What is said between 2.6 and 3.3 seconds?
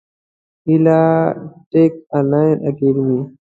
اکاډمي